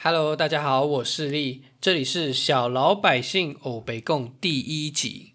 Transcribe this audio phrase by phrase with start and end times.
[0.00, 5.32] Hello，大家好，我是丽，这里是小老百姓欧北共第一集。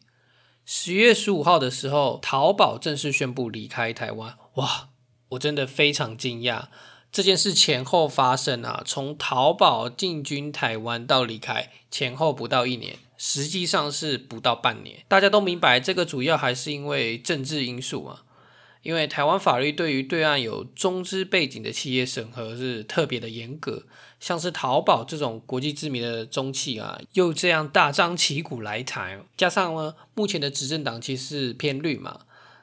[0.64, 4.38] 十月十五号的时候，淘宝正式宣布离开台湾。
[4.54, 4.88] 哇，
[5.32, 6.68] 我真的非常惊讶，
[7.12, 15.04] 这件事前后发生啊，从淘宝进军台湾到离开前后不到一年，实际上是不到半年。
[15.10, 18.22] 大家都明白，这个主要还是因为政治因素嘛。
[18.84, 23.84] 因为台湾法律对于对岸有中资背景的企业审核是特别的严格，
[24.20, 32.20] 像是淘宝这种国际知名的中企啊，又这样大张旗鼓来台，加上呢，目前的执政党其实是偏绿嘛，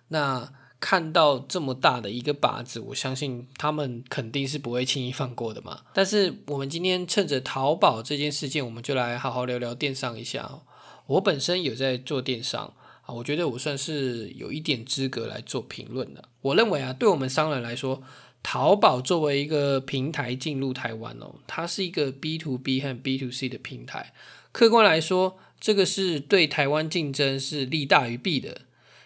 [0.08, 5.80] 那看到这么大的一个靶子，我相信他们肯定是不会轻易放过的嘛。
[5.94, 10.60] 但是我们今天趁着淘宝这件事件，我们就来好好聊聊电商一下。
[11.06, 12.74] 我本身有在做电商。
[13.12, 16.24] 我觉得我算是有一点资格来做评论的。
[16.40, 18.02] 我认为啊，对我们商人来说，
[18.42, 24.12] 淘宝作为一个平台进入台湾哦，它是一个 B to B 和 B to C 的平台。
[24.52, 28.62] 客观来说，这个是对台湾竞争是利大于弊的。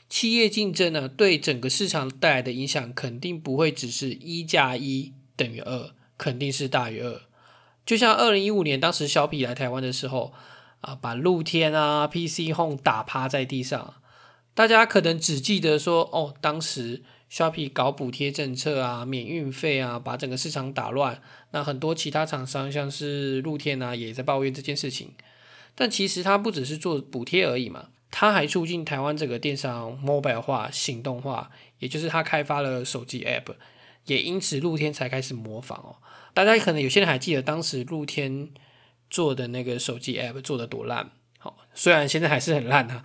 [0.08, 7.22] 企业竞争呢，对整个市场带来的影响肯定不会只是一加一等于二，肯定是大于二。
[7.84, 10.32] 就像二零一五年当时小皮来台湾的时候。
[10.84, 13.94] 啊，把露天啊 PC Home 打趴在地上，
[14.54, 21.22] 大家可能只记得说，哦，当时 Shopee 搞补贴政策啊，免运费啊，把整个市场打乱。
[21.52, 25.12] 那很多其他厂商，像是露天啊，也在抱怨这件事情。
[25.74, 33.54] 但其实它不只是做补贴而已嘛，它还促进台湾整个电商 mobile 化、行动化，也就是它开发了手机 App，
[34.04, 35.96] 也因此露天才开始模仿哦。
[36.34, 38.50] 大家可能有些人还记得当时露天。
[39.14, 43.04] 做的那个手机 app 做的多烂，好，虽然现在还是很烂哈，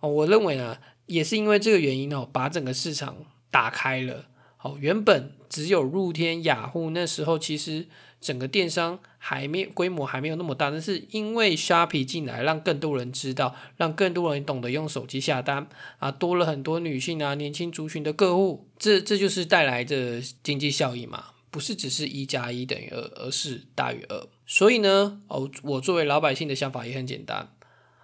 [0.00, 7.86] 哦，我认为呢，也是因为这个原因哦，把整个市场打开了，好，原本只有露天、雅虎那时候，其实
[8.20, 15.68] 整个电商还没规模还没有那么大，但是因为虾皮进来，让更多人知道，让更多人懂得用手机下单
[16.00, 21.26] 啊，多了很多女性啊、年轻族群的客户，这这就是带来的经济效益嘛。
[21.54, 24.26] 不是只是一加一等于二，而是大于二。
[24.44, 27.54] 所以呢，哦，我作为老百姓的想法也很简单。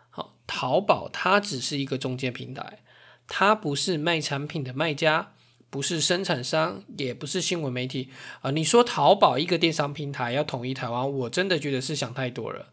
[0.09, 2.79] 好，淘宝它只是一个中间平台，
[3.27, 5.33] 它不是卖产品的卖家，
[5.69, 8.11] 不是生产商，也不是新闻媒体
[8.43, 8.53] 啊。
[8.53, 12.69] 你说淘宝一个电商平台要统一台湾，我真的觉得是想太多了。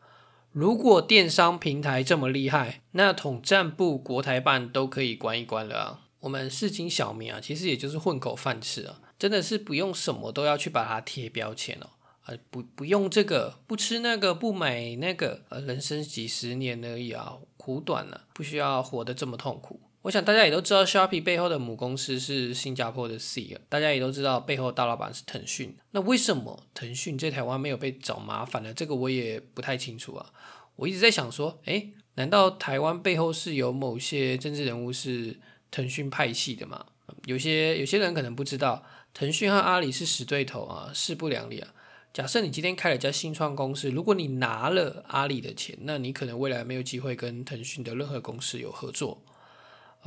[0.51, 6.01] 如果电商平台这么厉害，那统战部、国台办都可以关一关了啊。
[6.19, 8.99] 我们市井小民啊，其实也就是混口饭吃啊。
[9.17, 11.89] 真的是不用什么都要去把它贴标签哦，
[12.27, 19.81] 呃，不不用这个，不吃那个，不买那个，呃，人生几十年而已啊，苦短了，不需要活得这么痛苦。
[20.03, 25.75] 我想大家也都知道，Shopee 背后的母公司是新加坡的 C，大家也都知道背后大老板是腾讯。
[25.91, 28.73] 那为什么腾讯在台湾没有被找麻烦呢？
[28.73, 30.31] 这个我也不太清楚啊。
[30.75, 35.37] 我一直在想说，诶，难道台湾背后是有某些政治人物是
[35.71, 36.85] 腾讯派系的吗？
[37.25, 38.83] 有些有些人可能不知道。
[39.17, 41.73] 腾讯和阿里是死对头啊，势不两立啊。
[42.13, 49.23] 假设你今天开了一家新创公司，如果你拿了阿里的钱，那你可能未来没有机会跟腾讯的任何公司有合作，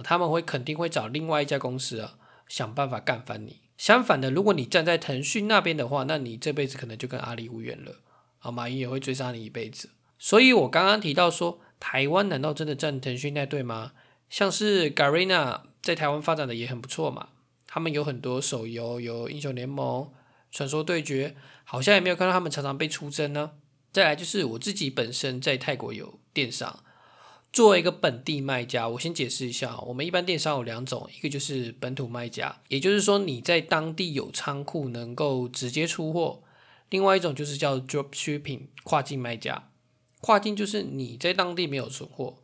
[0.05, 3.57] 他们会肯定会找另外一家公司啊，想办法干翻你。
[3.77, 7.97] 相反的，如果你站在腾讯那边的话，那你这辈子可能就跟阿里无缘了
[8.39, 9.91] 啊，马云也会追杀你一辈子。
[10.21, 13.91] 所以我刚刚提到说，台湾难道真的站腾讯那队吗？
[14.29, 17.31] 像是 Garena 在台湾发展的也很不错嘛。
[17.73, 20.11] 他们有很多手游，有英雄联盟、
[20.51, 23.53] 传说对决，好像也没有看到他们常常被出征呢。
[23.93, 26.83] 再来就是我自己本身在泰国有电商，
[27.53, 36.43] 作为一个本地卖家，我先解释一下，我们一般电商有两种，一个就是本土卖家，也就是说你在当地有仓库能够直接出货；
[36.89, 39.71] 另外一种就是叫 drop shipping 跨境卖家，
[40.21, 42.39] 跨境就是你在当地没有存货，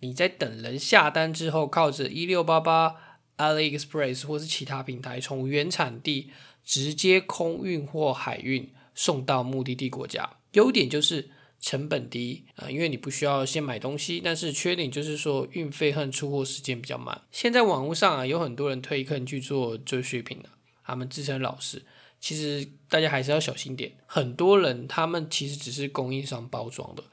[0.00, 2.96] 你在等人下单之后，靠着一六八八。
[3.38, 6.30] AliExpress 或是其他平台从原产地
[6.64, 11.28] 直接空运或海运送到目的地国家，优点就是
[11.60, 14.20] 成本低啊，因为你不需要先买东西。
[14.24, 17.20] 但是缺点就是说运费和出货时间比较慢。
[17.30, 20.48] 现在网络上啊有很多人推坑去做追续品的，
[20.84, 21.84] 他们自称老师，
[22.20, 23.92] 其实大家还是要小心点。
[24.06, 27.04] 很多人他们其实只是供应商包装的，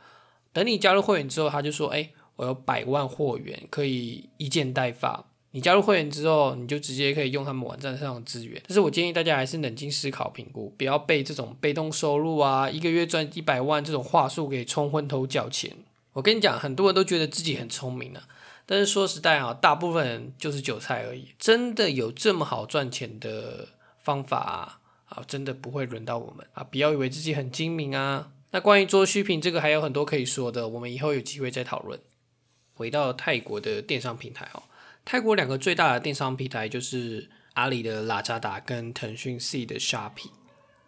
[0.51, 8.59] 等你加入会员之后，他就说：“哎，我有百万货源，可以一件代发。”你加入会员之后，你就直接可以用他们网站上的资源。
[8.67, 15.71] 但是我建议大家还是冷静思考评估，不要被这种被动收入啊，一个月赚一百万这种话术给冲昏头脚钱。
[16.13, 18.27] 我跟你讲，很多人都觉得自己很聪明啊，
[18.65, 21.27] 但是说实在啊，大部分人就是韭菜而已。
[21.37, 23.69] 真的有这么好赚钱的
[24.01, 25.23] 方法啊？
[25.27, 26.63] 真的不会轮到我们啊！
[26.63, 28.31] 不要以为自己很精明啊。
[28.49, 31.99] 那关于做虚品这个还有很多可以说的，我们以后有机会再讨论。
[32.73, 34.63] 回到泰国的电商平台哦，
[35.05, 40.29] 泰国两个最大的电商平台就是阿里的拉扎达跟腾讯 C 的 Shopee。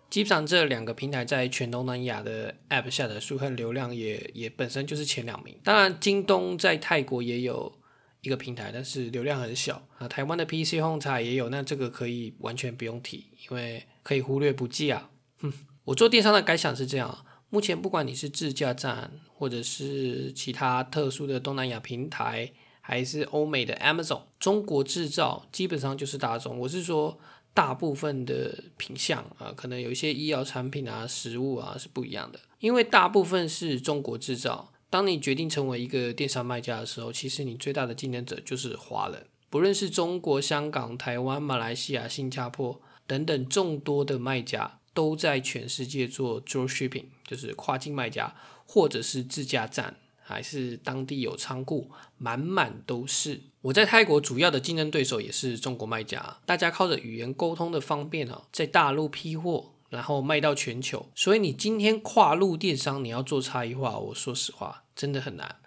[0.09, 5.57] 基本上这两个平台在全东南亚的 App 下的数和流量也也本身就是前两名。
[5.63, 7.73] 当然，京东在泰国也有
[8.21, 10.07] 一个平台，但是流量很小啊。
[10.07, 15.09] 台湾的 PC Home 台也有，那这个可以完全不用提，因为可以忽略不计啊。
[15.41, 15.51] 哼，
[15.85, 17.25] 我做电商的感想是这样。
[17.49, 22.51] 目前不管你是自驾站，或者是其他特殊的东南亚平台，
[22.87, 26.59] 还是欧美的 Amazon，中国制造基本上就是大众。
[26.59, 27.17] 我是说，
[27.51, 34.71] 大部分的品相啊，可能有一些医药产品啊、食物啊是不一样的，因为大部分是中国制造。
[34.91, 44.79] 当你决定成为一个电商卖家的时候，其实你最大的竞争者就是华人，不论是中国、香港、台湾、马来西亚、新加坡等等众多的卖家。
[44.95, 48.33] 都在全世界做 dropshipping，就是跨境卖家，
[48.65, 53.41] 或者是自驾站，还是当地有仓库，满满都是。
[53.61, 61.07] 我在泰国主要的竞争对手也是中国卖家，大家靠着语言沟通的方便啊，在大陆批货，然后卖到全球。
[61.13, 65.57] 所以你今天跨入电商，你要做差异化，我说实话真的很难。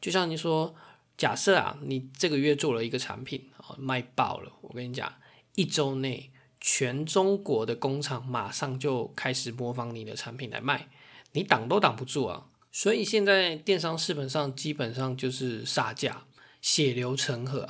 [0.00, 0.74] 就像你说，
[1.16, 5.12] 假设啊，你这个月做了一个产品啊，卖爆了，我跟你讲，
[5.54, 6.30] 一周内。
[6.66, 10.88] 全中国的工厂马上就开始模仿你的产品来卖，
[11.32, 12.46] 你挡都挡不住啊！
[12.74, 16.24] 所以现在电商市本上基本上就是杀价，
[16.60, 17.68] 血流成河，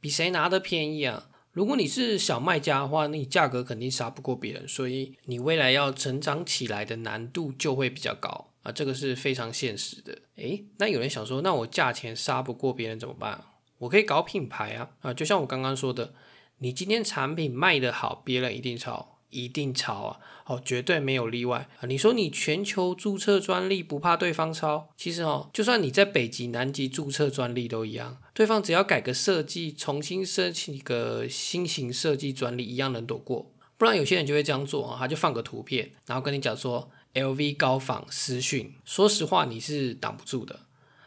[0.00, 1.28] 比谁拿的便宜啊！
[1.50, 8.70] 如果你是小卖家的话，你价格肯定杀不过别人，所以你未来要成长起来的难度就会比较高啊！
[8.70, 10.16] 这个是非常现实的。
[10.36, 13.44] 诶，那有人想说，那我价钱杀不过别人怎么办？
[13.78, 14.90] 我可以搞品牌啊！
[15.00, 16.14] 啊，就像我刚刚说的。
[16.58, 20.20] 你今天产品卖得好，别人一定抄，一定抄啊！
[20.46, 21.86] 哦，绝对没有例外啊！
[21.86, 24.88] 你说你全球注册专利不怕对方抄？
[24.96, 33.50] 其实哦，就算你在北极、南极注册专利都一样，对方只要改个设计，重新申请一个新型设计专利，一样能躲过。
[33.76, 38.72] 不然有些人就会这样做啊，他就放个图片，然后跟你讲说 LV 高仿私讯。
[38.84, 40.60] 说实话，你是挡不住的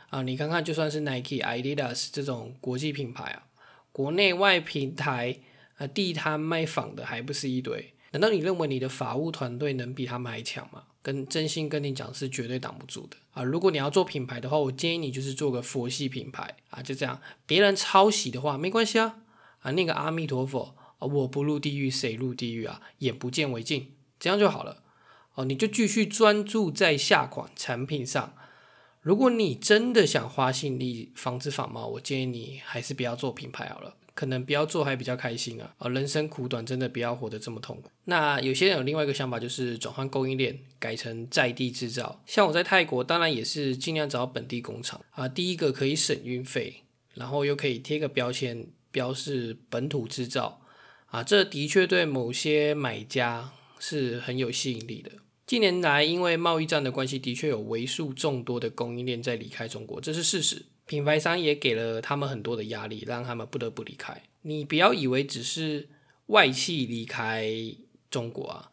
[0.09, 0.21] 啊！
[0.23, 3.43] 你看看，就算是 Nike、Adidas 这种国际品牌啊。
[3.91, 5.37] 国内外平台
[5.77, 7.93] 啊，地摊卖仿的还不是一堆？
[8.11, 10.83] 难道你认为你的法务团队能比他们还强吗？
[11.01, 13.41] 跟真心跟你讲，是绝对挡不住的啊！
[13.41, 17.21] 如果你要做品牌的话，我建议你就是做个佛系品牌啊，就这样。
[17.45, 19.19] 别人抄袭的话没关系啊
[19.59, 22.81] 啊，那个阿弥陀佛，我不入地狱谁入地狱啊？
[22.97, 24.83] 眼不见为净，这样就好了
[25.35, 25.45] 哦。
[25.45, 28.33] 你就继续专注在下款产品上。
[29.01, 35.75] 如果你真的想花心力防止仿冒，我建议你还是不要做品牌好了，可能不要做还比较开心啊！
[35.77, 37.91] 啊，人生苦短，真的不要活得这么痛苦。
[38.05, 42.19] 那有些人有另外一个想法，就是转换供应链，改成在地制造。
[42.25, 45.27] 像我在泰国，当然也是尽量找本地工厂啊。
[45.27, 46.81] 第一个可以省运费，
[47.13, 50.61] 然后又可以贴个标签，标示本土制造
[51.11, 55.11] 啊，这的确对某些买家是很有吸引力的。
[55.45, 60.65] 近年来，因为贸易战的关系，的确有为数众多的供应链在离开中国，这是事实。
[60.87, 64.23] 品牌商也给了他们很多的压力，让他们不得不离开。
[64.41, 65.89] 你不要以为只是
[66.27, 67.53] 外企离开
[68.09, 68.71] 中国啊，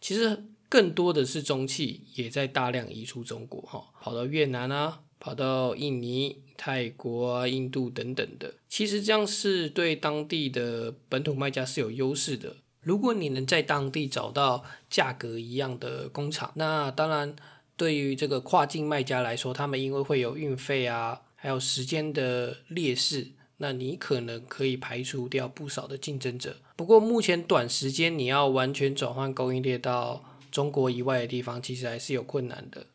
[0.00, 8.54] 其实更多的是中企也在大量移出中国，哈，跑到越南啊，跑到印尼、泰国啊、印度等等的。
[8.68, 12.56] 其实这样是对当地的本土卖家是有优势的。
[12.82, 17.34] 如果你能在当地找到价格一样的工厂，那当然
[17.76, 23.28] 对于这个跨境卖家来说，他们因为会有运费啊，还有时间的劣势，
[23.58, 26.56] 那你可能可以排除掉不少的竞争者。
[26.74, 32.86] 不过目前短时间你要完全转换供应链到中国以外的地方，其实还是有困难的。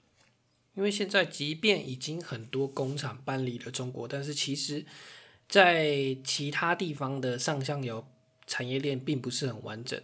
[0.75, 4.85] 因为现在即便已经很多工厂搬离了中国，但是其实
[5.47, 8.05] 在其他地方的上下游。
[8.47, 10.01] 产业链并不是很完整，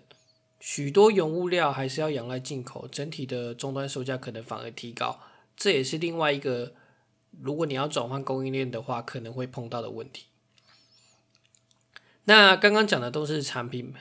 [0.61, 5.19] 许多原物料还是要仰赖进口，整体的终端售价可能反而提高，
[5.57, 6.73] 这也是另外一个，
[7.41, 10.25] 如果你要转换供应链的话，可能会碰到的问题。
[12.25, 13.93] 那刚刚讲的都是产品，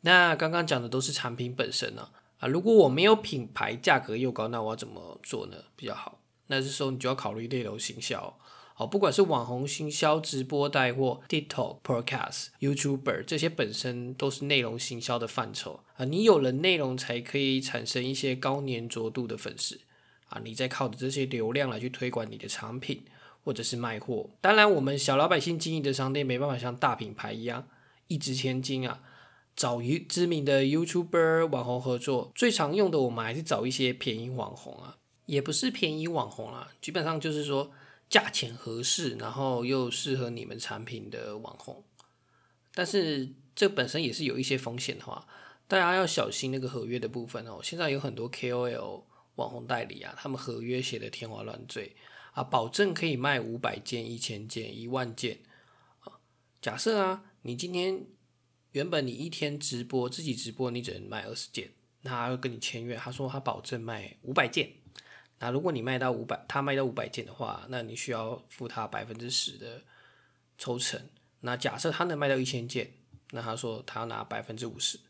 [0.00, 2.08] 那刚刚讲的都是产品本身呢？
[2.38, 5.56] 啊，如果我没有品牌，价格又高，那我要怎么做呢？
[5.76, 6.18] 比较好？
[6.48, 8.36] 那这时候你就要考虑内容行销。
[8.74, 16.04] 好，不管是网红行销、直播带货、TikTok、Podcast、YouTuber 这些本身都是内容行销的范畴啊。
[16.06, 19.80] 你有了内容，才可以产生一些高粘着度的粉丝
[20.32, 20.40] 啊。
[20.44, 23.04] 你在靠着这些流量来去推广你的产品
[23.44, 24.30] 或者是卖货。
[24.40, 27.68] 当然，我们小老百姓经营的商店没办法像大品牌一样
[28.08, 29.02] 一掷千金啊。
[29.54, 34.96] 找一知名的 YouTuber 网红合作，最常用的我们还是找一些便宜网红啊，
[35.26, 37.70] 也不是便宜网红啊，基本上就是说
[38.08, 41.84] 价钱合适，然后又适合你们产品的网红。
[42.74, 45.26] 但是这本身也是有一些风险的话，
[45.68, 47.60] 大家要小心那个合约的部分哦。
[47.62, 49.02] 现在有很多 KOL
[49.36, 51.96] 网红代理啊，他们合约写的天花乱坠
[52.32, 55.38] 啊，保证可以卖五百件、一千件、一万件
[56.00, 56.20] 啊。
[56.60, 58.04] 假设啊，你今天
[58.72, 61.70] 原本你一天直播自己直播，你只能卖二十件，
[62.04, 64.70] 他跟你签约，他说他保证卖五百件。
[65.38, 69.82] 那如果你卖到五百，他卖到五百件的话，那你需要付他百分之十的
[70.56, 71.00] 抽成。
[71.40, 72.92] 那假设他能卖到一千件，
[73.32, 75.00] 那他说他要拿百分之五十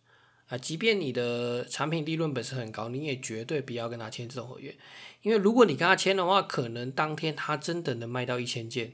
[0.52, 0.58] 啊。
[0.58, 4.76] 即便你的产品利润本身很高，你也绝对不要跟他签这种合约，
[5.22, 8.92] 因为如果你跟他签的话，可能当天他真的能卖到一千件，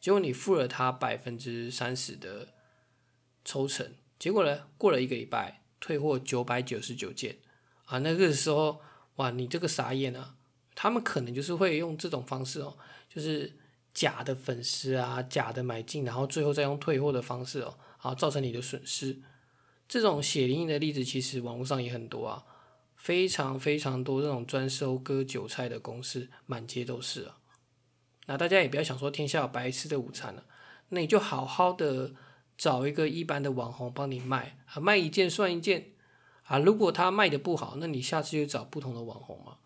[0.00, 2.48] 结果你付了他百分之三十的
[3.44, 7.38] 抽成，结果呢，过了一个礼拜退货九百九十九件
[7.86, 8.80] 啊，那个时候
[9.16, 10.34] 哇，你这个傻眼啊！
[10.74, 12.76] 他们可能就是会用这种方式哦，
[13.08, 13.54] 就是。
[13.92, 19.20] 假的粉丝啊，假的买进，然后最后再用退货的方式哦，啊，造成你的损失。
[19.90, 22.44] 这种血淋淋的例子，其实网络上也很多啊，
[22.94, 27.38] 非常非常多这种专收割韭菜的公司，满街都是啊。
[28.26, 30.44] 那大家也不要想说天下有白吃的午餐了，
[30.90, 32.14] 那你就好好的
[32.56, 35.90] 找一个一般的网红帮你卖啊，卖一件算一件
[36.44, 36.60] 啊。
[36.60, 39.56] 如果他卖的不好，那你下次就找不同的网红嘛，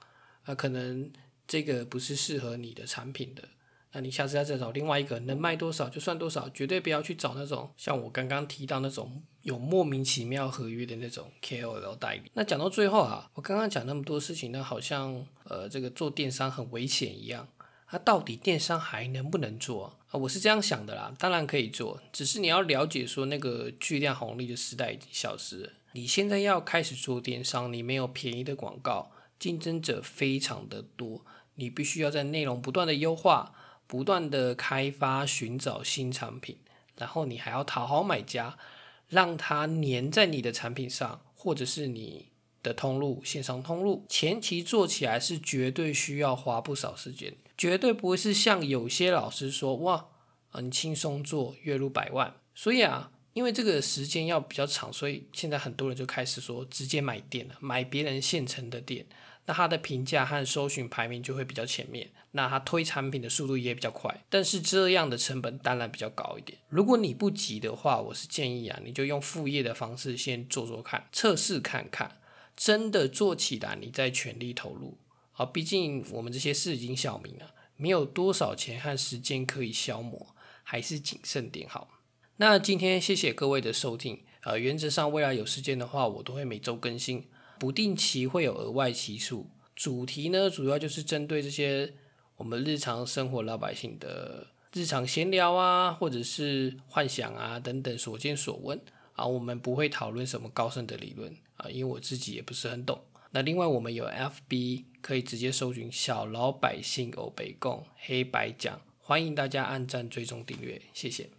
[0.44, 1.12] 啊，可能
[1.46, 3.46] 这个不是适合你的产品的。
[3.94, 12.30] 那你下次要再找另外一个能卖多少就算多少，绝对不要去找那种像我刚刚提到那种有莫名其妙合约的那种 KOL 代理。
[12.34, 17.46] 那讲到最后啊，我刚刚讲那么多事情，那好像呃这个做电商很危险一样。
[17.92, 20.18] 那到底电商还能不能做啊？
[20.18, 25.70] 我是这样想的啦，当然可以做，只是你要了解说那个巨量红利的时代已经消失了。
[25.92, 31.24] 你现在要开始做电商，你没有便宜的广告，竞争者非常的多，
[31.54, 33.54] 你必须要在内容不断的优化。
[33.94, 36.58] 不断的开发、寻找新产品，
[36.96, 38.58] 然后你还要讨好买家，
[39.06, 44.04] 让他粘在你的产品上，或者是你的通路、线上通路。
[44.08, 50.08] 前期做起来是绝对需要花不少时间，绝对不会是像有些老师说，哇，
[50.48, 52.34] 很轻松做，月入百万。
[52.52, 59.06] 所以啊，因为这个时间要比较长，所以现在很多人就开始说，直接买店了，买别人现成的店。
[59.46, 66.58] 那它的评价和搜寻排名就会比较前面，那它推产品的速度也比较快，但是这样的成本当然比较高一点。
[66.68, 72.18] 如果你不急的话，我是建议啊，你就用副业的方式先做做看，测试看看，
[72.56, 74.98] 真的做起来你再全力投入。
[75.32, 81.90] 好，毕竟我们这些市井小民啊，没有多少钱和时间可以消磨，还是谨慎点好。
[82.36, 87.28] 那今天谢谢各位的收听，呃，原则上未来有时间的话，我都会每周更新。
[87.64, 91.94] 不定期会有额外期数，主题呢主要就是针对这些
[92.36, 98.78] 我们日常生活老百姓的日常闲聊啊，或者是幻想啊等等所见所闻
[99.14, 103.00] 啊，我们不会讨论什么高深的理论啊，因为我自己也不是很懂。
[103.30, 111.30] 那另外我们有 FB 可以直接搜寻小老百姓欧北共黑白讲，欢迎大家按赞追踪订阅，谢谢。